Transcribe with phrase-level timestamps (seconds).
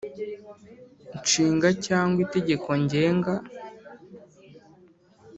[1.19, 3.33] Nshinga cyangwa itegeko ngenga